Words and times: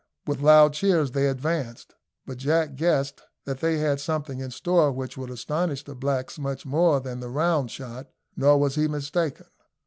With 0.25 0.41
loud 0.41 0.73
cheers 0.73 1.11
they 1.11 1.27
advanced; 1.29 1.93
but 2.25 2.39
Jack 2.39 2.75
guessed 2.75 3.21
that 3.45 3.59
they 3.59 3.77
had 3.77 3.99
something 3.99 4.39
in 4.39 4.49
store 4.49 4.91
which 4.91 5.15
would 5.15 5.29
astonish 5.29 5.83
the 5.83 5.93
blacks 5.93 6.39
much 6.39 6.65
more 6.65 6.99
than 6.99 7.19
the 7.19 7.29
round 7.29 7.69
shot; 7.69 8.09
nor 8.35 8.57
was 8.57 8.73
he 8.73 8.87
mistaken. 8.87 9.45